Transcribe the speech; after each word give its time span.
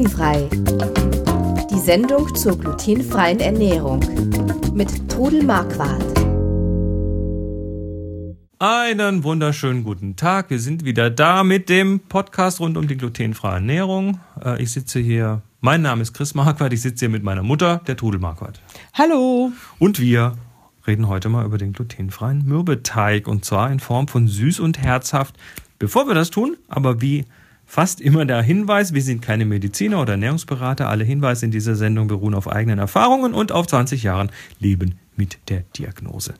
Glutenfrei. 0.00 0.48
Die 1.70 1.78
Sendung 1.78 2.34
zur 2.34 2.58
glutenfreien 2.58 3.38
Ernährung 3.38 4.00
mit 4.72 5.10
Trudel 5.10 5.42
Marquardt. 5.42 6.02
Einen 8.58 9.24
wunderschönen 9.24 9.84
guten 9.84 10.16
Tag. 10.16 10.48
Wir 10.48 10.58
sind 10.58 10.86
wieder 10.86 11.10
da 11.10 11.44
mit 11.44 11.68
dem 11.68 12.00
Podcast 12.00 12.60
rund 12.60 12.78
um 12.78 12.88
die 12.88 12.96
glutenfreie 12.96 13.56
Ernährung. 13.56 14.20
Äh, 14.42 14.62
ich 14.62 14.72
sitze 14.72 15.00
hier, 15.00 15.42
mein 15.60 15.82
Name 15.82 16.00
ist 16.00 16.14
Chris 16.14 16.34
Marquardt, 16.34 16.72
ich 16.72 16.80
sitze 16.80 17.00
hier 17.00 17.10
mit 17.10 17.22
meiner 17.22 17.42
Mutter, 17.42 17.82
der 17.86 17.98
Trudel 17.98 18.20
Marquardt. 18.20 18.58
Hallo. 18.94 19.52
Und 19.78 20.00
wir 20.00 20.32
reden 20.86 21.08
heute 21.08 21.28
mal 21.28 21.44
über 21.44 21.58
den 21.58 21.74
glutenfreien 21.74 22.46
Mürbeteig 22.46 23.28
und 23.28 23.44
zwar 23.44 23.70
in 23.70 23.80
Form 23.80 24.08
von 24.08 24.28
süß 24.28 24.60
und 24.60 24.78
herzhaft. 24.78 25.36
Bevor 25.78 26.08
wir 26.08 26.14
das 26.14 26.30
tun, 26.30 26.56
aber 26.68 27.02
wie 27.02 27.26
fast 27.70 28.00
immer 28.00 28.24
der 28.24 28.42
Hinweis, 28.42 28.94
wir 28.94 29.02
sind 29.02 29.22
keine 29.22 29.44
Mediziner 29.44 30.02
oder 30.02 30.14
Ernährungsberater. 30.14 30.88
Alle 30.88 31.04
Hinweise 31.04 31.44
in 31.44 31.52
dieser 31.52 31.76
Sendung 31.76 32.08
beruhen 32.08 32.34
auf 32.34 32.50
eigenen 32.50 32.80
Erfahrungen 32.80 33.32
und 33.32 33.52
auf 33.52 33.68
20 33.68 34.02
Jahren 34.02 34.32
Leben 34.58 34.98
mit 35.14 35.38
der 35.48 35.60
Diagnose 35.78 36.34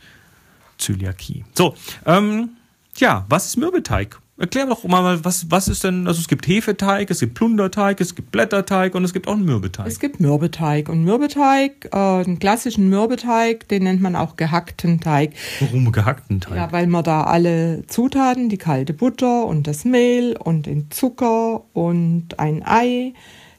Zöliakie. 0.77 1.45
So, 1.55 1.77
ähm, 2.05 2.51
ja, 2.97 3.27
was 3.29 3.47
ist 3.47 3.59
Mürbeteig? 3.59 4.19
Erklär 4.41 4.65
doch 4.65 4.85
mal, 4.85 5.23
was, 5.23 5.51
was 5.51 5.69
ist 5.69 5.85
denn, 5.85 6.07
also 6.07 6.19
es 6.19 6.27
gibt 6.27 6.49
Hefeteig, 6.49 7.11
es 7.11 7.21
gibt 7.21 7.35
Plunderteig, 7.35 8.01
es 8.01 8.15
gibt 8.15 8.33
Blätterteig 8.33 8.95
und 8.95 9.05
es 9.05 9.13
gibt 9.13 9.29
auch 9.29 9.35
einen 9.35 9.45
Mürbeteig. 9.45 9.87
Es 9.87 10.01
gibt 10.01 10.19
Mürbeteig 10.19 10.89
und 10.89 11.05
Mürbeteig, 11.05 11.91
äh, 11.93 11.97
einen 11.97 12.39
klassischen 12.39 12.89
Mürbeteig, 12.89 13.69
den 13.69 13.83
nennt 13.83 14.01
man 14.01 14.16
auch 14.16 14.37
gehackten 14.37 14.99
Teig. 14.99 15.35
Warum 15.61 15.93
gehackten 15.93 16.41
Teig? 16.41 16.57
Ja, 16.57 16.73
weil 16.73 16.87
man 16.87 17.05
da 17.05 17.25
alle 17.25 17.87
Zutaten, 17.87 18.49
die 18.49 18.57
kalte 18.57 18.95
Butter 18.95 19.45
und 19.45 19.66
das 19.66 19.85
Mehl 19.85 20.39
und 20.39 20.65
den 20.65 20.91
Zucker 20.91 21.63
und 21.75 22.38
ein 22.38 22.63
Ei 22.65 23.13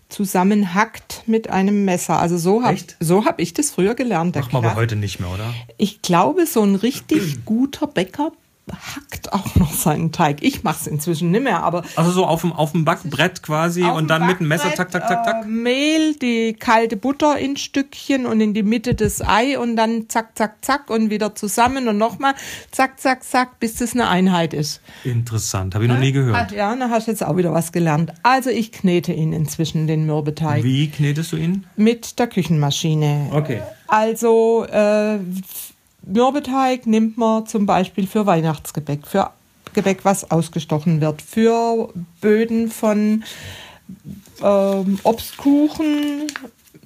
zusammenhackt 0.10 1.24
mit 1.28 1.50
einem 1.52 1.86
Messer. 1.86 2.20
Also 2.20 2.38
so 2.38 2.64
habe 2.64 2.78
so 3.00 3.26
hab 3.26 3.40
ich 3.40 3.54
das 3.54 3.70
früher 3.70 3.94
gelernt. 3.94 4.36
Macht 4.36 4.52
man 4.52 4.66
aber 4.66 4.76
heute 4.76 4.96
nicht 4.96 5.20
mehr, 5.20 5.30
oder? 5.30 5.54
Ich 5.78 6.02
glaube, 6.02 6.48
so 6.48 6.64
ein 6.64 6.74
richtig 6.74 7.46
guter 7.46 7.86
Bäcker 7.88 8.32
hackt 8.72 9.34
auch 9.34 9.56
noch 9.56 9.74
seinen 9.74 10.12
Teig. 10.12 10.38
Ich 10.42 10.64
mache 10.64 10.78
es 10.82 10.88
inzwischen 10.88 11.32
nicht 11.32 11.44
mehr, 11.44 11.64
aber. 11.64 11.84
Also 11.96 12.12
so 12.12 12.26
auf 12.26 12.42
dem, 12.42 12.54
auf 12.54 12.72
dem 12.72 12.86
Backbrett 12.86 13.44
quasi 13.44 13.84
und 13.84 14.08
dann 14.10 14.28
mit 14.28 14.40
dem 14.40 14.48
Messer 14.48 14.74
zack, 14.74 14.92
zack, 14.92 15.08
zack, 15.08 15.26
zack. 15.26 15.44
Äh, 15.44 15.48
Mehl, 15.48 16.16
die 16.16 16.54
kalte 16.54 16.98
Butter 16.98 17.38
in 17.38 17.58
Stückchen 17.58 18.26
und 18.26 18.42
in 18.42 18.54
die 18.54 18.64
Mitte 18.64 18.96
das 18.96 19.22
Ei 19.22 19.60
und 19.60 19.76
dann 19.76 20.10
zack, 20.10 20.38
zack, 20.38 20.64
zack 20.64 20.90
und 20.90 21.10
wieder 21.10 21.36
zusammen 21.36 21.88
und 21.88 21.98
nochmal 21.98 22.34
zack, 22.72 23.00
zack, 23.00 23.24
zack, 23.24 23.60
bis 23.60 23.76
das 23.76 23.94
eine 23.94 24.08
Einheit 24.08 24.54
ist. 24.54 24.82
Interessant, 25.04 25.76
habe 25.76 25.86
ich 25.86 25.92
noch 25.92 26.00
nie 26.00 26.12
gehört. 26.12 26.52
Ja, 26.52 26.76
da 26.76 26.90
hast 26.90 27.08
du 27.08 27.12
jetzt 27.12 27.24
auch 27.24 27.38
wieder 27.38 27.54
was 27.54 27.72
gelernt. 27.72 28.14
Also 28.24 28.50
ich 28.50 28.72
knete 28.72 29.14
ihn 29.14 29.34
inzwischen, 29.34 29.88
den 29.88 30.06
Mürbeteig. 30.06 30.64
Wie 30.64 30.90
knetest 30.90 31.32
du 31.32 31.38
ihn? 31.38 31.66
Mit 31.76 32.20
der 32.20 32.28
Küchenmaschine. 32.28 33.30
Okay. 33.32 33.62
Also 33.88 34.66
äh, 34.66 35.20
Mürbeteig 36.04 36.88
nimmt 36.88 37.18
man 37.18 37.46
zum 37.46 37.66
Beispiel 37.66 38.08
für 38.08 38.26
Weihnachtsgebäck, 38.26 39.08
für 39.08 39.32
Gebäck, 39.74 40.00
was 40.04 40.30
ausgestochen 40.32 41.02
wird, 41.02 41.22
für 41.22 41.90
Böden 42.20 42.70
von 42.70 43.24
ähm, 44.42 45.00
Obstkuchen, 45.04 46.28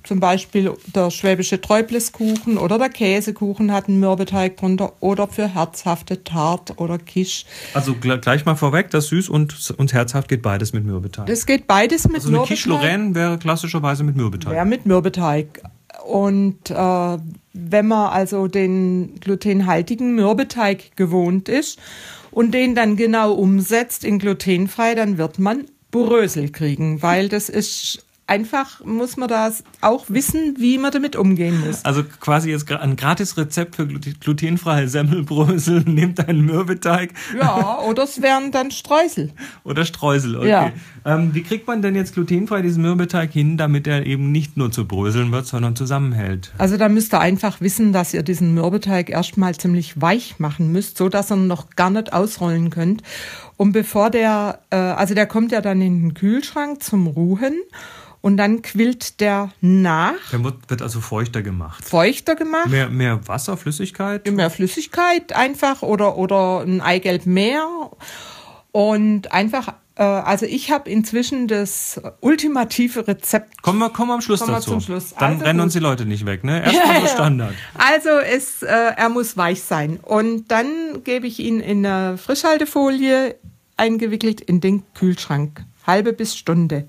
zum 0.03 0.19
Beispiel 0.19 0.71
der 0.93 1.09
schwäbische 1.09 1.59
Träubleskuchen 1.59 2.57
oder 2.57 2.77
der 2.77 2.89
Käsekuchen 2.89 3.71
hat 3.71 3.87
einen 3.87 3.99
Mürbeteig 3.99 4.57
drunter 4.57 4.93
oder 4.99 5.27
für 5.27 5.47
herzhafte 5.47 6.23
Tart 6.23 6.79
oder 6.79 6.99
Kisch. 6.99 7.45
Also 7.73 7.95
gleich 7.95 8.45
mal 8.45 8.55
vorweg, 8.55 8.91
das 8.91 9.07
süß 9.07 9.29
und, 9.29 9.73
und 9.77 9.93
herzhaft 9.93 10.27
geht 10.27 10.43
beides 10.43 10.73
mit 10.73 10.85
Mürbeteig. 10.85 11.25
Das 11.25 11.45
geht 11.45 11.65
beides 11.65 12.07
mit 12.07 12.17
also 12.17 12.29
eine 12.29 12.39
Quiche 12.45 12.69
Lorraine 12.69 13.15
wäre 13.15 13.37
klassischerweise 13.39 14.03
mit 14.03 14.15
Mürbeteig. 14.15 14.53
Wäre 14.53 14.65
mit 14.65 14.85
Mürbeteig. 14.85 15.61
Und 16.05 16.69
äh, 16.69 17.17
wenn 17.53 17.87
man 17.87 18.09
also 18.09 18.47
den 18.47 19.19
glutenhaltigen 19.21 20.13
Mürbeteig 20.13 20.95
gewohnt 20.95 21.49
ist 21.49 21.79
und 22.29 22.53
den 22.53 22.75
dann 22.75 22.95
genau 22.95 23.33
umsetzt 23.33 24.03
in 24.03 24.19
glutenfrei, 24.19 24.93
dann 24.93 25.17
wird 25.17 25.39
man 25.39 25.65
Brösel 25.89 26.51
kriegen, 26.51 27.01
weil 27.01 27.27
das 27.27 27.49
ist 27.49 28.05
einfach 28.27 28.83
muss 28.83 29.17
man 29.17 29.29
da 29.29 29.51
auch 29.81 30.05
wissen, 30.09 30.55
wie 30.59 30.77
man 30.77 30.91
damit 30.91 31.15
umgehen 31.15 31.65
muss. 31.65 31.85
Also 31.85 32.03
quasi 32.03 32.49
jetzt 32.49 32.71
ein 32.71 32.95
gratis 32.95 33.37
Rezept 33.37 33.75
für 33.75 33.87
glutenfreie 33.87 34.87
Semmelbrösel, 34.87 35.81
nehmt 35.85 36.27
einen 36.27 36.45
Mürbeteig. 36.45 37.13
Ja, 37.39 37.79
oder 37.79 38.03
es 38.03 38.21
wären 38.21 38.51
dann 38.51 38.71
Streusel. 38.71 39.31
Oder 39.63 39.85
Streusel, 39.85 40.37
okay. 40.37 40.49
Ja. 40.49 40.71
Ähm, 41.05 41.35
wie 41.35 41.43
kriegt 41.43 41.67
man 41.67 41.83
denn 41.83 41.93
jetzt 41.93 42.15
glutenfrei 42.15 42.63
diesen 42.63 42.81
Mürbeteig 42.81 43.31
hin, 43.31 43.57
damit 43.57 43.85
er 43.85 44.07
eben 44.07 44.31
nicht 44.31 44.57
nur 44.57 44.71
zu 44.71 44.87
Bröseln 44.87 45.31
wird, 45.31 45.45
sondern 45.45 45.75
zusammenhält? 45.75 46.51
Also 46.57 46.77
da 46.77 46.89
müsst 46.89 47.13
ihr 47.13 47.19
einfach 47.19 47.61
wissen, 47.61 47.93
dass 47.93 48.13
ihr 48.15 48.23
diesen 48.23 48.55
Mürbeteig 48.55 49.11
erstmal 49.11 49.55
ziemlich 49.55 50.01
weich 50.01 50.39
machen 50.39 50.71
müsst, 50.71 50.97
so 50.97 51.07
dass 51.07 51.31
ihr 51.31 51.37
ihn 51.37 51.45
noch 51.45 51.69
gar 51.75 51.91
nicht 51.91 52.11
ausrollen 52.11 52.71
könnt. 52.71 53.03
Und 53.55 53.71
bevor 53.71 54.09
der, 54.09 54.59
äh, 54.71 54.77
also 54.77 55.13
der 55.13 55.27
kommt 55.27 55.51
ja 55.51 55.61
dann 55.61 55.79
in 55.79 56.01
den 56.01 56.13
Kühlschrank 56.15 56.81
zum 56.81 57.05
Ruhen 57.05 57.53
und 58.21 58.37
dann 58.37 58.63
quillt 58.63 59.19
der 59.19 59.51
nach. 59.61 60.13
Der 60.31 60.43
wird 60.43 60.81
also 60.81 61.01
feuchter 61.01 61.43
gemacht. 61.43 61.85
Feuchter 61.85 62.33
gemacht. 62.33 62.69
Mehr, 62.71 62.89
mehr 62.89 63.27
Wasser, 63.27 63.57
Flüssigkeit? 63.57 64.25
Mehr 64.31 64.49
Flüssigkeit 64.49 65.33
einfach 65.33 65.83
oder, 65.83 66.17
oder 66.17 66.61
ein 66.61 66.81
Eigelb 66.81 67.27
mehr. 67.27 67.67
Und 68.71 69.31
einfach, 69.31 69.75
also 70.03 70.45
ich 70.45 70.71
habe 70.71 70.89
inzwischen 70.89 71.47
das 71.47 72.01
ultimative 72.19 73.07
Rezept. 73.07 73.61
Kommen 73.61 73.79
wir, 73.79 73.89
kommen 73.89 74.09
wir 74.09 74.15
am 74.15 74.21
Schluss 74.21 74.39
Kommen 74.41 74.51
wir 74.51 74.55
dazu. 74.57 74.71
zum 74.71 74.81
Schluss. 74.81 75.13
Dann 75.17 75.33
Also 75.33 75.45
rennen 75.45 75.59
gut. 75.59 75.63
uns 75.65 75.73
die 75.73 75.79
Leute 75.79 76.05
nicht 76.05 76.25
weg, 76.25 76.43
ne? 76.43 76.63
Erstmal 76.65 77.01
so 77.01 77.07
Standard. 77.07 77.53
Also 77.75 78.09
es, 78.09 78.61
äh, 78.63 78.67
er 78.67 79.09
muss 79.09 79.37
weich 79.37 79.63
sein. 79.63 79.99
Und 80.01 80.51
dann 80.51 81.03
gebe 81.03 81.27
ich 81.27 81.39
ihn 81.39 81.59
in 81.61 81.85
eine 81.85 82.17
Frischhaltefolie 82.17 83.35
eingewickelt 83.77 84.41
in 84.41 84.59
den 84.61 84.83
Kühlschrank. 84.95 85.63
Halbe 85.87 86.13
bis 86.13 86.35
Stunde. 86.35 86.87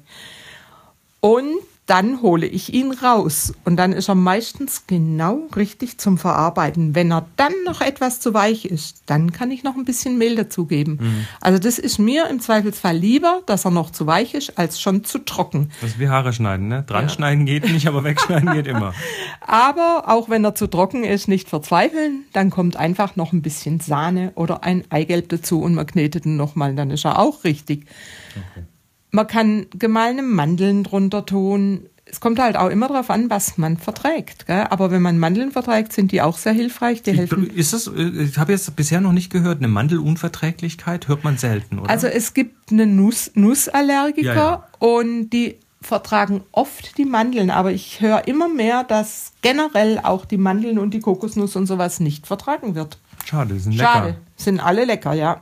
Und 1.20 1.54
dann 1.86 2.20
hole 2.20 2.46
ich 2.46 2.74
ihn 2.74 2.90
raus. 2.92 3.54
Und 3.64 3.76
dann 3.76 3.92
ist 3.92 4.08
er 4.08 4.16
meistens 4.16 4.86
genau 4.86 5.46
richtig 5.54 5.98
zum 5.98 6.18
Verarbeiten. 6.18 6.94
Wenn 6.94 7.12
er 7.12 7.26
dann 7.36 7.52
noch 7.64 7.80
etwas 7.80 8.20
zu 8.20 8.34
weich 8.34 8.64
ist, 8.64 9.02
dann 9.06 9.32
kann 9.32 9.52
ich 9.52 9.62
noch 9.62 9.76
ein 9.76 9.84
bisschen 9.84 10.18
Mehl 10.18 10.34
dazugeben. 10.34 11.26
Also 11.40 11.60
das 11.60 11.78
ist 11.78 11.98
mir 11.98 12.28
im 12.28 12.40
Zweifelsfall 12.40 12.96
lieber, 12.96 13.42
dass 13.46 13.64
er 13.64 13.70
noch 13.70 13.90
zu 13.90 14.06
weich 14.06 14.34
ist, 14.34 14.58
als 14.58 14.80
schon 14.80 15.04
zu 15.04 15.20
trocken. 15.20 15.70
Das 15.80 15.90
ist 15.90 15.98
wie 16.00 16.08
Haare 16.08 16.32
schneiden, 16.32 16.68
ne? 16.68 16.82
Dran 16.86 17.08
schneiden 17.08 17.46
geht 17.46 17.70
nicht, 17.70 17.86
aber 17.86 18.02
wegschneiden 18.02 18.52
geht 18.52 18.66
immer. 18.66 18.92
Aber 19.40 20.04
auch 20.08 20.28
wenn 20.28 20.44
er 20.44 20.56
zu 20.56 20.66
trocken 20.66 21.04
ist, 21.04 21.28
nicht 21.28 21.48
verzweifeln. 21.48 22.24
Dann 22.32 22.50
kommt 22.50 22.76
einfach 22.76 23.14
noch 23.14 23.32
ein 23.32 23.42
bisschen 23.42 23.78
Sahne 23.78 24.32
oder 24.34 24.64
ein 24.64 24.84
Eigelb 24.90 25.28
dazu 25.28 25.60
und 25.60 25.74
man 25.74 25.86
knetet 25.86 26.26
ihn 26.26 26.36
nochmal, 26.36 26.74
dann 26.74 26.90
ist 26.90 27.04
er 27.04 27.18
auch 27.18 27.44
richtig. 27.44 27.86
Man 29.16 29.26
kann 29.26 29.66
gemahlene 29.70 30.20
Mandeln 30.20 30.84
drunter 30.84 31.24
tun. 31.24 31.86
Es 32.04 32.20
kommt 32.20 32.38
halt 32.38 32.54
auch 32.58 32.68
immer 32.68 32.86
darauf 32.86 33.08
an, 33.08 33.30
was 33.30 33.56
man 33.56 33.78
verträgt. 33.78 34.46
Gell? 34.46 34.66
Aber 34.68 34.90
wenn 34.90 35.00
man 35.00 35.18
Mandeln 35.18 35.52
verträgt, 35.52 35.94
sind 35.94 36.12
die 36.12 36.20
auch 36.20 36.36
sehr 36.36 36.52
hilfreich. 36.52 37.02
Die 37.02 37.12
helfen. 37.12 37.48
Ist 37.48 37.72
das, 37.72 37.86
äh, 37.86 38.24
ich 38.24 38.36
habe 38.36 38.52
jetzt 38.52 38.76
bisher 38.76 39.00
noch 39.00 39.12
nicht 39.12 39.32
gehört, 39.32 39.56
eine 39.56 39.68
Mandelunverträglichkeit 39.68 41.08
hört 41.08 41.24
man 41.24 41.38
selten, 41.38 41.78
oder? 41.78 41.88
Also 41.88 42.08
es 42.08 42.34
gibt 42.34 42.70
eine 42.70 42.86
Nuss, 42.86 43.30
Nussallergiker 43.34 44.34
Ja, 44.34 44.34
ja. 44.34 44.68
und 44.80 45.30
die 45.30 45.56
vertragen 45.80 46.42
oft 46.52 46.98
die 46.98 47.06
Mandeln, 47.06 47.50
aber 47.50 47.72
ich 47.72 48.02
höre 48.02 48.28
immer 48.28 48.48
mehr, 48.50 48.84
dass 48.84 49.32
generell 49.40 49.98
auch 50.02 50.26
die 50.26 50.36
Mandeln 50.36 50.78
und 50.78 50.92
die 50.92 51.00
Kokosnuss 51.00 51.56
und 51.56 51.66
sowas 51.66 52.00
nicht 52.00 52.26
vertragen 52.26 52.74
wird. 52.74 52.98
Schade, 53.28 53.58
sind 53.58 53.74
Schade. 53.74 54.06
lecker. 54.08 54.18
Sind 54.36 54.60
alle 54.60 54.84
lecker, 54.84 55.12
ja. 55.14 55.40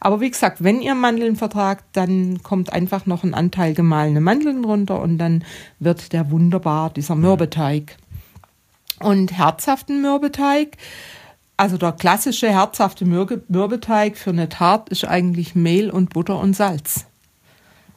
Aber 0.00 0.20
wie 0.20 0.30
gesagt, 0.30 0.62
wenn 0.64 0.80
ihr 0.80 0.94
Mandeln 0.94 1.36
vertragt, 1.36 1.84
dann 1.92 2.42
kommt 2.42 2.72
einfach 2.72 3.04
noch 3.06 3.24
ein 3.24 3.34
Anteil 3.34 3.74
gemahlene 3.74 4.20
Mandeln 4.20 4.64
runter 4.64 5.00
und 5.00 5.18
dann 5.18 5.44
wird 5.78 6.12
der 6.12 6.30
wunderbar, 6.30 6.90
dieser 6.90 7.16
Mürbeteig. 7.16 7.96
Und 9.00 9.32
herzhaften 9.32 10.00
Mürbeteig, 10.02 10.76
also 11.56 11.76
der 11.76 11.92
klassische 11.92 12.48
herzhafte 12.50 13.04
Mürbe 13.04 13.42
Mürbeteig 13.48 14.16
für 14.16 14.30
eine 14.30 14.48
Tart 14.48 14.88
ist 14.88 15.04
eigentlich 15.04 15.54
Mehl 15.54 15.90
und 15.90 16.10
Butter 16.10 16.38
und 16.38 16.54
Salz. 16.54 17.04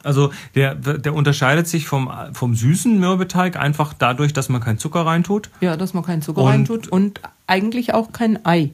Also 0.04 0.32
der, 0.56 0.74
der 0.74 1.14
unterscheidet 1.14 1.68
sich 1.68 1.86
vom, 1.86 2.10
vom 2.32 2.56
süßen 2.56 2.98
Mürbeteig 2.98 3.56
einfach 3.56 3.94
dadurch, 3.94 4.32
dass 4.32 4.48
man 4.48 4.60
keinen 4.60 4.78
Zucker 4.78 5.06
reintut. 5.06 5.48
Ja, 5.60 5.76
dass 5.76 5.94
man 5.94 6.02
keinen 6.04 6.22
Zucker 6.22 6.42
Und- 6.42 6.48
reintut 6.50 6.88
und 6.88 7.20
eigentlich 7.46 7.94
auch 7.94 8.12
kein 8.12 8.44
Ei. 8.44 8.72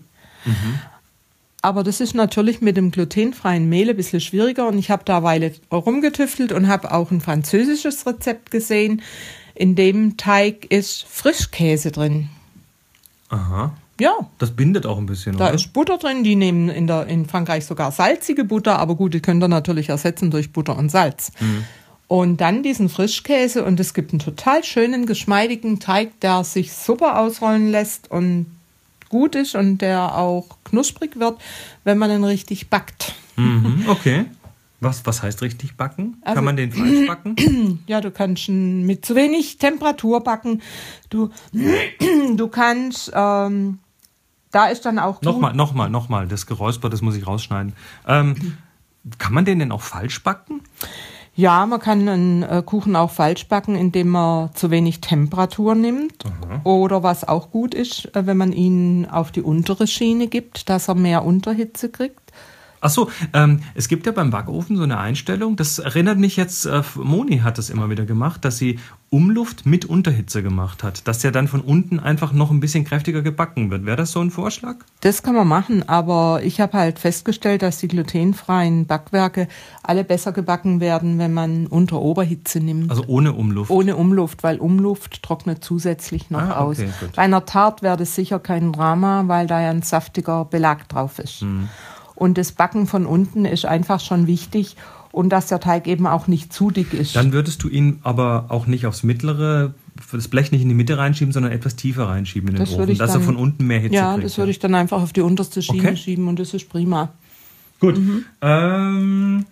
Aber 1.60 1.82
das 1.82 2.00
ist 2.00 2.14
natürlich 2.14 2.60
mit 2.60 2.76
dem 2.76 2.90
glutenfreien 2.92 3.68
Mehl 3.68 3.90
ein 3.90 3.96
bisschen 3.96 4.20
schwieriger 4.20 4.68
und 4.68 4.78
ich 4.78 4.90
habe 4.90 5.02
da 5.04 5.16
eine 5.18 5.24
Weile 5.24 5.52
rumgetüftelt 5.72 6.52
und 6.52 6.68
habe 6.68 6.92
auch 6.92 7.10
ein 7.10 7.20
französisches 7.20 8.06
Rezept 8.06 8.50
gesehen. 8.50 9.02
In 9.54 9.74
dem 9.74 10.16
Teig 10.16 10.66
ist 10.70 11.04
Frischkäse 11.08 11.90
drin. 11.90 12.28
Aha. 13.28 13.72
Ja, 14.00 14.12
Das 14.38 14.52
bindet 14.52 14.86
auch 14.86 14.98
ein 14.98 15.06
bisschen, 15.06 15.36
da 15.36 15.46
oder? 15.46 15.54
ist 15.54 15.72
Butter 15.72 15.98
drin. 15.98 16.22
Die 16.22 16.36
nehmen 16.36 16.68
in, 16.68 16.86
der, 16.86 17.08
in 17.08 17.26
Frankreich 17.26 17.66
sogar 17.66 17.90
salzige 17.90 18.44
Butter, 18.44 18.78
aber 18.78 18.94
gut, 18.94 19.12
die 19.12 19.20
könnt 19.20 19.42
ihr 19.42 19.48
natürlich 19.48 19.88
ersetzen 19.88 20.30
durch 20.30 20.52
Butter 20.52 20.78
und 20.78 20.88
Salz. 20.90 21.32
Und 22.06 22.40
dann 22.40 22.62
diesen 22.62 22.88
Frischkäse 22.88 23.64
und 23.64 23.80
es 23.80 23.94
gibt 23.94 24.12
einen 24.12 24.20
total 24.20 24.62
schönen, 24.62 25.04
geschmeidigen 25.06 25.80
Teig, 25.80 26.20
der 26.20 26.44
sich 26.44 26.72
super 26.72 27.18
ausrollen 27.18 27.72
lässt 27.72 28.08
und 28.10 28.46
gut 29.08 29.34
ist 29.34 29.54
und 29.54 29.78
der 29.78 30.14
auch 30.16 30.46
knusprig 30.64 31.18
wird, 31.18 31.40
wenn 31.84 31.98
man 31.98 32.10
ihn 32.10 32.24
richtig 32.24 32.68
backt. 32.70 33.14
Mhm, 33.36 33.84
okay. 33.88 34.26
Was, 34.80 35.04
was 35.06 35.22
heißt 35.22 35.42
richtig 35.42 35.76
backen? 35.76 36.18
Also- 36.22 36.36
Kann 36.36 36.44
man 36.44 36.56
den 36.56 36.70
falsch 36.72 37.06
backen? 37.08 37.82
Ja, 37.86 38.00
du 38.00 38.10
kannst 38.10 38.48
ihn 38.48 38.86
mit 38.86 39.04
zu 39.04 39.14
wenig 39.16 39.58
Temperatur 39.58 40.22
backen. 40.22 40.62
Du, 41.10 41.30
du 42.36 42.48
kannst, 42.48 43.10
ähm, 43.14 43.78
da 44.50 44.66
ist 44.66 44.84
dann 44.86 44.98
auch. 44.98 45.20
Nochmal, 45.22 45.52
nochmal, 45.54 45.90
nochmal. 45.90 46.28
Das 46.28 46.46
Geräusper, 46.46 46.88
das 46.90 47.02
muss 47.02 47.16
ich 47.16 47.26
rausschneiden. 47.26 47.72
Ähm, 48.06 48.56
kann 49.18 49.32
man 49.34 49.44
den 49.44 49.58
denn 49.58 49.72
auch 49.72 49.82
falsch 49.82 50.22
backen? 50.22 50.60
Ja, 51.38 51.66
man 51.66 51.78
kann 51.78 52.08
einen 52.08 52.42
äh, 52.42 52.64
Kuchen 52.66 52.96
auch 52.96 53.12
falsch 53.12 53.46
backen, 53.46 53.76
indem 53.76 54.08
man 54.08 54.52
zu 54.54 54.72
wenig 54.72 55.00
Temperatur 55.00 55.76
nimmt. 55.76 56.24
Oder 56.64 57.04
was 57.04 57.22
auch 57.22 57.52
gut 57.52 57.74
ist, 57.74 58.06
äh, 58.16 58.26
wenn 58.26 58.36
man 58.36 58.52
ihn 58.52 59.06
auf 59.06 59.30
die 59.30 59.42
untere 59.42 59.86
Schiene 59.86 60.26
gibt, 60.26 60.68
dass 60.68 60.88
er 60.88 60.96
mehr 60.96 61.24
Unterhitze 61.24 61.90
kriegt. 61.90 62.32
Ach 62.80 62.90
so, 62.90 63.08
ähm, 63.34 63.60
es 63.76 63.86
gibt 63.86 64.06
ja 64.06 64.12
beim 64.12 64.30
Backofen 64.30 64.76
so 64.76 64.82
eine 64.82 64.98
Einstellung, 64.98 65.54
das 65.54 65.78
erinnert 65.78 66.18
mich 66.18 66.36
jetzt, 66.36 66.66
äh, 66.66 66.82
Moni 66.96 67.38
hat 67.38 67.58
das 67.58 67.70
immer 67.70 67.88
wieder 67.88 68.04
gemacht, 68.04 68.44
dass 68.44 68.58
sie 68.58 68.80
Umluft 69.10 69.64
mit 69.64 69.86
Unterhitze 69.86 70.42
gemacht 70.42 70.82
hat, 70.82 71.08
dass 71.08 71.20
der 71.20 71.32
dann 71.32 71.48
von 71.48 71.62
unten 71.62 71.98
einfach 71.98 72.32
noch 72.32 72.50
ein 72.50 72.60
bisschen 72.60 72.84
kräftiger 72.84 73.22
gebacken 73.22 73.70
wird. 73.70 73.86
Wäre 73.86 73.96
das 73.96 74.12
so 74.12 74.20
ein 74.20 74.30
Vorschlag? 74.30 74.76
Das 75.00 75.22
kann 75.22 75.34
man 75.34 75.48
machen, 75.48 75.88
aber 75.88 76.40
ich 76.42 76.60
habe 76.60 76.76
halt 76.76 76.98
festgestellt, 76.98 77.62
dass 77.62 77.78
die 77.78 77.88
glutenfreien 77.88 78.84
Backwerke 78.86 79.48
alle 79.82 80.04
besser 80.04 80.32
gebacken 80.32 80.80
werden, 80.80 81.18
wenn 81.18 81.32
man 81.32 81.66
unter 81.68 82.02
Oberhitze 82.02 82.60
nimmt. 82.60 82.90
Also 82.90 83.04
ohne 83.06 83.32
Umluft. 83.32 83.70
Ohne 83.70 83.96
Umluft, 83.96 84.42
weil 84.42 84.58
Umluft 84.58 85.22
trocknet 85.22 85.64
zusätzlich 85.64 86.28
noch 86.28 86.40
Ah, 86.42 86.58
aus. 86.58 86.78
okay, 86.78 86.90
gut. 87.00 87.16
Bei 87.16 87.22
einer 87.22 87.46
Tart 87.46 87.80
wäre 87.80 87.96
das 87.96 88.14
sicher 88.14 88.38
kein 88.38 88.72
Drama, 88.72 89.24
weil 89.26 89.46
da 89.46 89.60
ja 89.62 89.70
ein 89.70 89.80
saftiger 89.82 90.44
Belag 90.44 90.86
drauf 90.90 91.18
ist. 91.18 91.40
Hm. 91.40 91.68
Und 92.14 92.36
das 92.36 92.52
Backen 92.52 92.86
von 92.86 93.06
unten 93.06 93.44
ist 93.46 93.64
einfach 93.64 94.00
schon 94.00 94.26
wichtig 94.26 94.76
und 95.12 95.30
dass 95.30 95.46
der 95.46 95.60
Teig 95.60 95.86
eben 95.86 96.06
auch 96.06 96.26
nicht 96.26 96.52
zu 96.52 96.70
dick 96.70 96.92
ist. 96.94 97.16
Dann 97.16 97.32
würdest 97.32 97.62
du 97.62 97.68
ihn 97.68 97.98
aber 98.02 98.46
auch 98.48 98.66
nicht 98.66 98.86
aufs 98.86 99.02
mittlere, 99.02 99.74
das 100.12 100.28
Blech 100.28 100.52
nicht 100.52 100.62
in 100.62 100.68
die 100.68 100.74
Mitte 100.74 100.96
reinschieben, 100.98 101.32
sondern 101.32 101.50
etwas 101.52 101.74
tiefer 101.76 102.08
reinschieben 102.08 102.48
in 102.50 102.54
den 102.56 102.60
Das 102.64 102.74
Ofen, 102.74 102.96
dass 102.98 103.10
er 103.10 103.14
dann- 103.16 103.22
von 103.24 103.36
unten 103.36 103.66
mehr 103.66 103.80
Hitze 103.80 103.94
ja, 103.96 104.12
kriegt. 104.14 104.24
das 104.26 104.38
würde 104.38 104.50
ich 104.50 104.58
dann 104.58 104.74
einfach 104.74 105.02
auf 105.02 105.12
die 105.12 105.20
unterste 105.22 105.62
Schiene 105.62 105.88
Okay. 105.88 105.96
schieben 105.96 106.28
und 106.28 106.38
das 106.38 106.54
ist 106.54 106.68
prima. 106.68 107.10
Gut. 107.80 107.98
Ähm, 108.42 109.46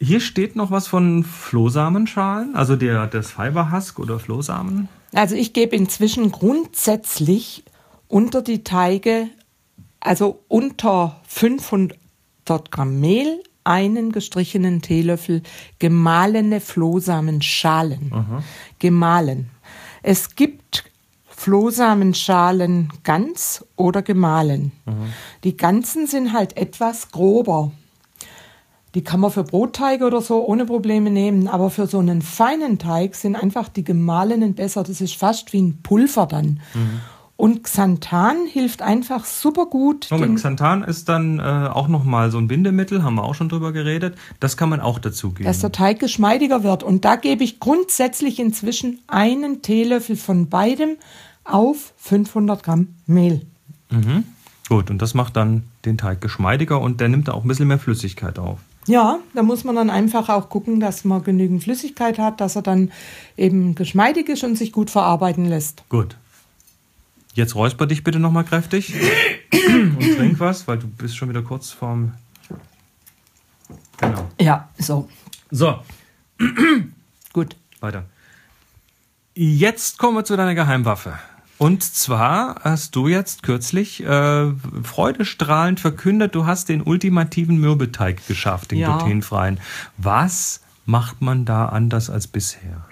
hier 0.00 0.20
steht 0.20 0.56
noch 0.56 0.70
was 0.70 0.86
von 0.86 1.24
Flohsamenschalen, 1.24 2.54
also 2.54 2.76
der, 2.76 3.06
das 3.06 3.30
Fiberhusk 3.32 3.98
oder 3.98 4.18
Flohsamen. 4.18 4.88
Also 5.12 5.34
ich 5.34 5.52
gebe 5.52 5.74
inzwischen 5.76 6.30
grundsätzlich 6.32 7.64
unter 8.08 8.42
die 8.42 8.64
Teige, 8.64 9.28
also 10.00 10.40
unter 10.48 11.20
500 11.28 11.96
Gramm 12.70 13.00
Mehl, 13.00 13.40
einen 13.64 14.12
gestrichenen 14.12 14.82
Teelöffel 14.82 15.42
gemahlene 15.78 16.60
Flohsamenschalen. 16.60 18.12
Gemahlen. 18.78 19.50
Es 20.02 20.36
gibt 20.36 20.84
Flohsamenschalen 21.28 22.92
ganz 23.02 23.64
oder 23.76 24.02
gemahlen. 24.02 24.72
Die 25.42 25.56
ganzen 25.56 26.06
sind 26.06 26.32
halt 26.32 26.56
etwas 26.56 27.10
grober. 27.10 27.72
Die 28.94 29.02
kann 29.02 29.18
man 29.18 29.32
für 29.32 29.42
Brotteige 29.42 30.04
oder 30.04 30.20
so 30.20 30.46
ohne 30.46 30.66
Probleme 30.66 31.10
nehmen, 31.10 31.48
aber 31.48 31.68
für 31.68 31.88
so 31.88 31.98
einen 31.98 32.22
feinen 32.22 32.78
Teig 32.78 33.16
sind 33.16 33.34
einfach 33.34 33.68
die 33.68 33.82
gemahlenen 33.82 34.54
besser. 34.54 34.84
Das 34.84 35.00
ist 35.00 35.16
fast 35.16 35.52
wie 35.52 35.62
ein 35.62 35.80
Pulver 35.82 36.26
dann. 36.26 36.60
Und 37.36 37.64
Xanthan 37.64 38.46
hilft 38.46 38.80
einfach 38.80 39.24
super 39.24 39.66
gut. 39.66 40.06
Moment, 40.10 40.36
Xanthan 40.36 40.84
ist 40.84 41.08
dann 41.08 41.40
äh, 41.40 41.42
auch 41.42 41.88
nochmal 41.88 42.30
so 42.30 42.38
ein 42.38 42.46
Bindemittel, 42.46 43.02
haben 43.02 43.16
wir 43.16 43.24
auch 43.24 43.34
schon 43.34 43.48
drüber 43.48 43.72
geredet. 43.72 44.16
Das 44.38 44.56
kann 44.56 44.68
man 44.68 44.80
auch 44.80 45.00
dazugeben. 45.00 45.44
dass 45.44 45.58
der 45.58 45.72
Teig 45.72 45.98
geschmeidiger 45.98 46.62
wird. 46.62 46.84
Und 46.84 47.04
da 47.04 47.16
gebe 47.16 47.42
ich 47.42 47.58
grundsätzlich 47.58 48.38
inzwischen 48.38 49.00
einen 49.08 49.62
Teelöffel 49.62 50.14
von 50.14 50.48
beidem 50.48 50.96
auf 51.44 51.92
500 51.96 52.62
Gramm 52.62 52.94
Mehl. 53.06 53.42
Gut, 54.68 54.90
und 54.90 55.02
das 55.02 55.14
macht 55.14 55.36
dann 55.36 55.64
den 55.84 55.98
Teig 55.98 56.20
geschmeidiger 56.20 56.80
und 56.80 57.00
der 57.00 57.08
nimmt 57.08 57.28
da 57.28 57.32
auch 57.32 57.44
ein 57.44 57.48
bisschen 57.48 57.68
mehr 57.68 57.78
Flüssigkeit 57.78 58.38
auf. 58.38 58.58
Ja, 58.86 59.18
da 59.34 59.42
muss 59.42 59.64
man 59.64 59.76
dann 59.76 59.90
einfach 59.90 60.28
auch 60.28 60.48
gucken, 60.48 60.78
dass 60.80 61.04
man 61.04 61.22
genügend 61.24 61.62
Flüssigkeit 61.62 62.18
hat, 62.18 62.40
dass 62.40 62.56
er 62.56 62.62
dann 62.62 62.92
eben 63.36 63.74
geschmeidig 63.74 64.28
ist 64.28 64.44
und 64.44 64.56
sich 64.56 64.72
gut 64.72 64.90
verarbeiten 64.90 65.46
lässt. 65.46 65.84
Gut. 65.88 66.16
Jetzt 67.34 67.54
räusper 67.54 67.86
dich 67.86 68.02
bitte 68.04 68.18
nochmal 68.18 68.44
kräftig 68.44 68.94
und 69.52 70.16
trink 70.16 70.40
was, 70.40 70.66
weil 70.68 70.78
du 70.78 70.86
bist 70.88 71.16
schon 71.16 71.28
wieder 71.28 71.42
kurz 71.42 71.70
vorm... 71.70 72.12
Genau. 73.98 74.28
Ja, 74.40 74.68
so, 74.78 75.08
So, 75.50 75.78
gut. 77.32 77.56
weiter. 77.80 78.04
Jetzt 79.34 79.98
kommen 79.98 80.16
wir 80.16 80.24
zu 80.24 80.36
deiner 80.36 80.54
Geheimwaffe. 80.54 81.18
Und 81.58 81.82
zwar 81.82 82.60
hast 82.62 82.94
du 82.96 83.08
jetzt 83.08 83.42
kürzlich 83.42 84.04
äh, 84.04 84.52
freudestrahlend 84.82 85.80
verkündet, 85.80 86.34
du 86.34 86.46
hast 86.46 86.68
den 86.68 86.82
ultimativen 86.82 87.58
Mürbeteig 87.58 88.26
geschafft, 88.26 88.72
den 88.72 88.78
Ja. 88.78 88.98
glutenfreien. 88.98 89.60
Was 89.96 90.60
macht 90.86 91.22
man 91.22 91.44
da 91.44 91.66
anders 91.66 92.10
als 92.10 92.26
bisher? 92.26 92.84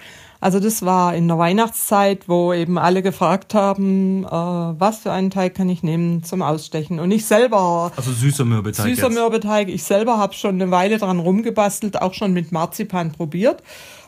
Also 0.42 0.58
das 0.58 0.84
war 0.84 1.14
in 1.14 1.28
der 1.28 1.38
Weihnachtszeit, 1.38 2.28
wo 2.28 2.52
eben 2.52 2.76
alle 2.76 3.00
gefragt 3.00 3.54
haben, 3.54 4.24
äh, 4.24 4.28
was 4.28 4.98
für 4.98 5.12
einen 5.12 5.30
Teig 5.30 5.54
kann 5.54 5.68
ich 5.68 5.84
nehmen 5.84 6.24
zum 6.24 6.42
Ausstechen. 6.42 6.98
Und 6.98 7.12
ich 7.12 7.26
selber, 7.26 7.92
Also 7.94 8.10
süßer 8.10 8.44
Mürbeteig 8.44 8.86
süßer 8.88 9.06
jetzt. 9.06 9.14
Mürbeteig, 9.14 9.68
ich 9.68 9.84
selber 9.84 10.18
habe 10.18 10.34
schon 10.34 10.60
eine 10.60 10.72
Weile 10.72 10.98
dran 10.98 11.20
rumgebastelt, 11.20 12.02
auch 12.02 12.12
schon 12.12 12.32
mit 12.32 12.50
Marzipan 12.50 13.12
probiert. 13.12 13.62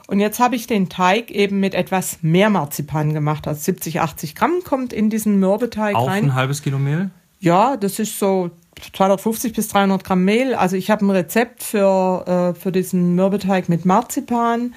Und 0.08 0.18
jetzt 0.18 0.40
habe 0.40 0.56
ich 0.56 0.66
den 0.66 0.88
Teig 0.88 1.30
eben 1.30 1.60
mit 1.60 1.72
etwas 1.72 2.18
mehr 2.22 2.50
Marzipan 2.50 3.14
gemacht. 3.14 3.46
Also 3.46 3.60
70, 3.60 4.00
80 4.00 4.34
Gramm 4.34 4.64
kommt 4.64 4.92
in 4.92 5.10
diesen 5.10 5.38
Mürbeteig 5.38 5.94
Auf 5.94 6.08
rein. 6.08 6.24
ein 6.24 6.34
halbes 6.34 6.62
Kilo 6.62 6.80
Mehl? 6.80 7.10
Ja, 7.38 7.76
das 7.76 8.00
ist 8.00 8.18
so 8.18 8.50
250 8.92 9.52
bis 9.52 9.68
300 9.68 10.02
Gramm 10.02 10.24
Mehl. 10.24 10.56
Also 10.56 10.74
ich 10.74 10.90
habe 10.90 11.06
ein 11.06 11.10
Rezept 11.10 11.62
für, 11.62 12.52
äh, 12.56 12.58
für 12.60 12.72
diesen 12.72 13.14
Mürbeteig 13.14 13.68
mit 13.68 13.84
Marzipan 13.84 14.74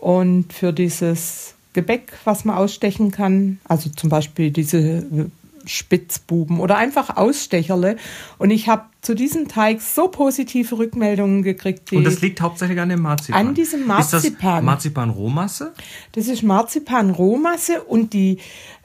und 0.00 0.52
für 0.52 0.72
dieses 0.72 1.54
Gebäck, 1.72 2.12
was 2.24 2.44
man 2.44 2.56
ausstechen 2.56 3.10
kann. 3.10 3.58
Also 3.64 3.90
zum 3.90 4.10
Beispiel 4.10 4.50
diese 4.50 4.78
äh, 4.78 5.26
Spitzbuben 5.66 6.60
oder 6.60 6.76
einfach 6.76 7.16
Ausstecherle. 7.16 7.96
Und 8.38 8.50
ich 8.50 8.68
habe 8.68 8.84
zu 9.02 9.14
diesem 9.14 9.48
Teig 9.48 9.80
so 9.80 10.08
positive 10.08 10.78
Rückmeldungen 10.78 11.42
gekriegt. 11.42 11.92
Und 11.92 12.04
das 12.04 12.20
liegt 12.20 12.40
hauptsächlich 12.40 12.80
an 12.80 12.88
dem 12.88 13.02
Marzipan. 13.02 13.48
An 13.48 13.54
diesem 13.54 13.80
Ist 13.80 14.12
das 14.12 14.12
Marzipan. 14.12 14.64
Marzipan-Rohmasse? 14.64 15.74
das 16.12 16.28
ist 16.28 16.42
Marzipan-Rohmasse 16.42 17.82
und 17.82 18.12
die 18.12 18.38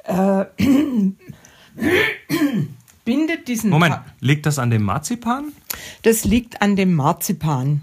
äh, 0.05 0.45
bindet 3.05 3.47
diesen 3.47 3.69
Moment, 3.69 3.99
liegt 4.19 4.45
das 4.45 4.59
an 4.59 4.71
dem 4.71 4.83
Marzipan? 4.83 5.53
Das 6.01 6.25
liegt 6.25 6.61
an 6.61 6.75
dem 6.75 6.95
Marzipan 6.95 7.81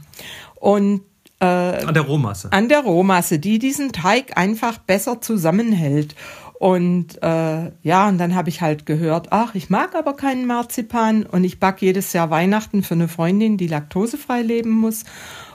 und 0.57 1.03
äh, 1.41 1.45
An 1.45 1.95
der 1.95 2.03
Rohmasse. 2.03 2.53
an 2.53 2.69
der 2.69 2.81
Rohmasse, 2.81 3.39
die 3.39 3.59
diesen 3.59 3.93
Teig 3.93 4.37
einfach 4.37 4.79
besser 4.79 5.21
zusammenhält. 5.21 6.15
Und 6.59 7.23
äh, 7.23 7.73
ja, 7.83 8.09
und 8.09 8.19
dann 8.19 8.35
habe 8.35 8.51
ich 8.51 8.61
halt 8.61 8.85
gehört, 8.85 9.29
ach, 9.31 9.55
ich 9.55 9.71
mag 9.71 9.95
aber 9.95 10.15
keinen 10.15 10.47
Marzipan 10.47 11.25
und 11.25 11.43
ich 11.43 11.59
backe 11.59 11.87
jedes 11.87 12.13
Jahr 12.13 12.29
Weihnachten 12.29 12.83
für 12.83 12.93
eine 12.95 13.09
Freundin, 13.09 13.57
die 13.57 13.67
laktosefrei 13.67 14.43
leben 14.43 14.71
muss 14.71 15.05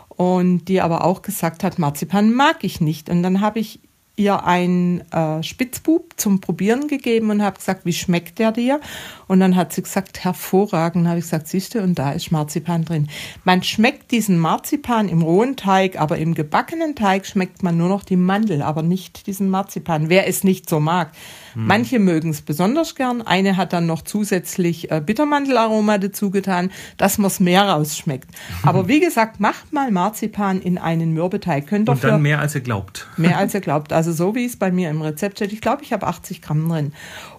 und 0.09 0.65
die 0.65 0.81
aber 0.81 1.03
auch 1.03 1.21
gesagt 1.21 1.63
hat, 1.63 1.77
Marzipan 1.77 2.33
mag 2.33 2.63
ich 2.63 2.81
nicht. 2.81 3.09
Und 3.09 3.21
dann 3.21 3.41
habe 3.41 3.59
ich 3.59 3.81
ihr 4.15 4.45
einen 4.45 5.01
äh, 5.11 5.43
Spitzbub 5.43 6.13
zum 6.17 6.39
Probieren 6.39 6.87
gegeben 6.87 7.29
und 7.29 7.41
habe 7.41 7.57
gesagt, 7.57 7.85
wie 7.85 7.93
schmeckt 7.93 8.39
der 8.39 8.51
dir? 8.51 8.79
Und 9.27 9.39
dann 9.39 9.55
hat 9.55 9.73
sie 9.73 9.81
gesagt, 9.81 10.23
hervorragend. 10.23 11.07
habe 11.07 11.19
ich 11.19 11.25
gesagt, 11.25 11.47
siehst 11.47 11.75
du, 11.75 11.81
und 11.81 11.99
da 11.99 12.11
ist 12.11 12.31
Marzipan 12.31 12.85
drin. 12.85 13.09
Man 13.43 13.63
schmeckt 13.63 14.11
diesen 14.11 14.37
Marzipan 14.37 15.09
im 15.09 15.21
rohen 15.21 15.55
Teig, 15.55 15.99
aber 15.99 16.17
im 16.17 16.33
gebackenen 16.33 16.95
Teig 16.95 17.25
schmeckt 17.25 17.63
man 17.63 17.77
nur 17.77 17.89
noch 17.89 18.03
die 18.03 18.15
Mandel, 18.15 18.61
aber 18.61 18.83
nicht 18.83 19.27
diesen 19.27 19.49
Marzipan. 19.49 20.09
Wer 20.09 20.27
es 20.27 20.43
nicht 20.43 20.69
so 20.69 20.79
mag. 20.79 21.11
Manche 21.55 21.99
mögen 21.99 22.29
es 22.29 22.41
besonders 22.41 22.95
gern. 22.95 23.21
Eine 23.21 23.57
hat 23.57 23.73
dann 23.73 23.85
noch 23.85 24.01
zusätzlich 24.01 24.91
äh, 24.91 25.01
Bittermandelaroma 25.03 25.97
dazu 25.97 26.29
getan, 26.31 26.71
dass 26.97 27.17
man 27.17 27.27
es 27.27 27.39
mehr 27.39 27.63
rausschmeckt. 27.63 28.29
Aber 28.63 28.87
wie 28.87 28.99
gesagt, 28.99 29.39
macht 29.39 29.73
mal 29.73 29.91
Marzipan 29.91 30.61
in 30.61 30.77
einen 30.77 31.13
Mürbeteig. 31.13 31.67
Könnt 31.67 31.89
Und 31.89 32.03
dann 32.03 32.21
mehr 32.21 32.39
als 32.39 32.55
ihr 32.55 32.61
glaubt. 32.61 33.07
Mehr 33.17 33.37
als 33.37 33.53
ihr 33.53 33.61
glaubt. 33.61 33.93
Also 33.93 34.11
so 34.11 34.35
wie 34.35 34.45
es 34.45 34.57
bei 34.57 34.71
mir 34.71 34.89
im 34.89 35.01
Rezept 35.01 35.37
steht. 35.37 35.53
Ich 35.53 35.61
glaube, 35.61 35.83
ich 35.83 35.93
habe 35.93 36.05
80 36.05 36.41
Gramm 36.41 36.67
drin. 36.69 36.93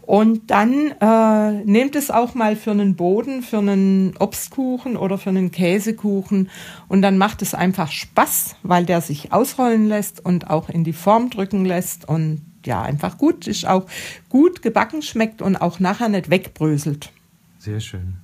Und 0.07 0.53
dann 0.53 0.93
äh, 1.01 1.65
nehmt 1.65 1.97
es 1.97 2.13
auch 2.13 2.35
mal 2.35 2.55
für 2.55 2.71
einen 2.71 2.95
Boden, 2.95 3.43
für 3.43 3.59
einen 3.59 4.15
Obstkuchen 4.19 4.97
oder 4.97 5.19
für 5.19 5.31
einen 5.31 5.51
Käsekuchen. 5.51 6.49
Und 6.87 7.03
dann 7.03 7.19
macht 7.19 7.43
es 7.43 7.55
einfach 7.55 7.91
Spaß, 7.91 8.55
weil 8.63 8.87
der 8.87 9.01
sich 9.01 9.33
ausrollen 9.33 9.89
lässt 9.89 10.25
und 10.25 10.49
auch 10.49 10.69
in 10.69 10.85
die 10.85 10.93
Form 10.93 11.29
drücken 11.31 11.65
lässt. 11.65 12.09
Und 12.09 12.46
ja, 12.67 12.83
einfach 12.83 13.19
gut 13.19 13.47
ist, 13.47 13.67
auch 13.67 13.87
gut 14.29 14.63
gebacken 14.63 15.03
schmeckt 15.03 15.43
und 15.43 15.57
auch 15.57 15.81
nachher 15.81 16.09
nicht 16.09 16.31
wegbröselt. 16.31 17.11
Sehr 17.59 17.81
schön. 17.81 18.15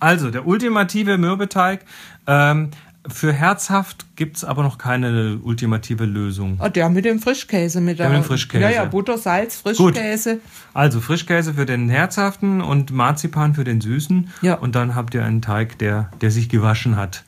Also, 0.00 0.30
der 0.30 0.46
ultimative 0.46 1.16
Mürbeteig. 1.16 1.84
Ähm, 2.26 2.70
für 3.08 3.32
herzhaft 3.32 4.06
gibt 4.16 4.36
es 4.36 4.44
aber 4.44 4.62
noch 4.62 4.78
keine 4.78 5.38
ultimative 5.42 6.04
Lösung. 6.04 6.58
Oh, 6.62 6.68
der 6.68 6.88
mit 6.88 7.04
dem 7.04 7.18
Frischkäse. 7.18 7.80
Mit 7.80 7.98
der, 7.98 8.08
mit 8.08 8.18
dem 8.18 8.24
Frischkäse. 8.24 8.62
Ja, 8.62 8.70
ja, 8.70 8.84
Butter, 8.84 9.18
Salz, 9.18 9.62
Gut. 9.62 9.76
Frischkäse. 9.76 10.38
Also 10.72 11.00
Frischkäse 11.00 11.54
für 11.54 11.66
den 11.66 11.88
herzhaften 11.88 12.60
und 12.60 12.92
Marzipan 12.92 13.54
für 13.54 13.64
den 13.64 13.80
süßen. 13.80 14.30
Ja. 14.42 14.54
Und 14.54 14.74
dann 14.76 14.94
habt 14.94 15.14
ihr 15.14 15.24
einen 15.24 15.42
Teig, 15.42 15.78
der, 15.78 16.10
der 16.20 16.30
sich 16.30 16.48
gewaschen 16.48 16.96
hat. 16.96 17.24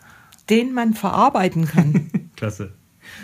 Den 0.48 0.74
man 0.74 0.94
verarbeiten 0.94 1.66
kann. 1.66 2.10
Klasse. 2.36 2.72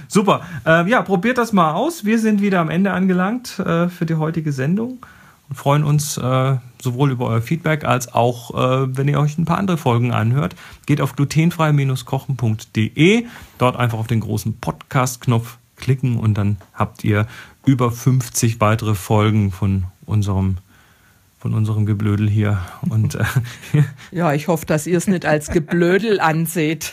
Super. 0.09 0.42
Ähm, 0.66 0.88
ja, 0.88 1.02
probiert 1.02 1.38
das 1.38 1.52
mal 1.52 1.73
aus. 1.73 2.04
Wir 2.04 2.18
sind 2.18 2.42
wieder 2.42 2.59
am 2.61 2.70
Ende 2.70 2.92
angelangt 2.92 3.59
äh, 3.59 3.88
für 3.88 4.06
die 4.06 4.14
heutige 4.14 4.52
Sendung 4.52 5.04
und 5.49 5.56
freuen 5.56 5.82
uns 5.85 6.16
äh, 6.16 6.56
sowohl 6.80 7.11
über 7.11 7.26
euer 7.26 7.42
Feedback 7.42 7.85
als 7.85 8.14
auch, 8.14 8.54
äh, 8.54 8.97
wenn 8.97 9.09
ihr 9.09 9.18
euch 9.18 9.37
ein 9.37 9.44
paar 9.44 9.59
andere 9.59 9.76
Folgen 9.76 10.12
anhört. 10.12 10.54
Geht 10.87 11.00
auf 11.00 11.16
glutenfrei-kochen.de, 11.16 13.26
dort 13.59 13.76
einfach 13.76 13.99
auf 13.99 14.06
den 14.06 14.20
großen 14.20 14.61
Podcast-Knopf 14.61 15.59
klicken 15.76 16.18
und 16.18 16.38
dann 16.38 16.59
habt 16.73 17.02
ihr 17.04 17.26
über 17.66 17.90
50 17.90 18.61
weitere 18.61 18.94
Folgen 18.94 19.50
von 19.50 19.87
unserem 20.06 20.59
von 21.38 21.54
unserem 21.54 21.87
Geblödel 21.87 22.28
hier 22.28 22.61
und 22.82 23.14
äh, 23.14 23.25
Ja, 24.12 24.35
ich 24.35 24.49
hoffe, 24.49 24.66
dass 24.66 24.87
ihr 24.87 24.99
es 24.99 25.06
nicht 25.06 25.25
als 25.25 25.49
Geblödel 25.49 26.20
anseht. 26.20 26.92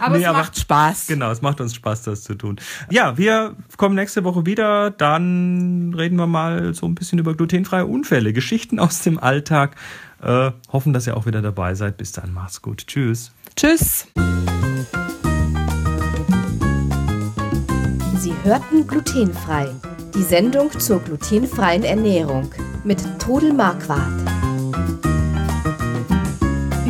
Aber 0.00 0.16
Nee, 0.16 0.22
es 0.22 0.28
aber- 0.28 0.38
macht 0.38 0.58
Spaß. 0.58 1.06
Genau, 1.06 1.30
es 1.30 1.42
macht 1.42 1.60
uns 1.60 1.74
Spaß, 1.74 2.02
das 2.02 2.22
zu 2.22 2.34
tun. 2.34 2.56
Ja, 2.90 3.16
wir 3.18 3.56
kommen 3.76 3.94
nächste 3.94 4.24
Woche 4.24 4.46
wieder. 4.46 4.90
Dann 4.90 5.94
reden 5.96 6.16
wir 6.16 6.26
mal 6.26 6.74
so 6.74 6.86
ein 6.86 6.94
bisschen 6.94 7.18
über 7.18 7.34
glutenfreie 7.34 7.86
Unfälle, 7.86 8.32
Geschichten 8.32 8.78
aus 8.78 9.02
dem 9.02 9.18
Alltag. 9.18 9.76
Äh, 10.22 10.52
hoffen, 10.72 10.92
dass 10.92 11.06
ihr 11.06 11.16
auch 11.16 11.26
wieder 11.26 11.42
dabei 11.42 11.74
seid. 11.74 11.96
Bis 11.96 12.12
dann, 12.12 12.32
macht's 12.32 12.62
gut. 12.62 12.86
Tschüss. 12.86 13.32
Tschüss. 13.56 14.06
Sie 18.18 18.32
hörten 18.44 18.86
glutenfrei. 18.86 19.68
Die 20.14 20.22
Sendung 20.22 20.70
zur 20.78 21.00
glutenfreien 21.00 21.82
Ernährung 21.82 22.52
mit 22.84 23.02
Todel 23.18 23.52
Marquardt. 23.52 24.02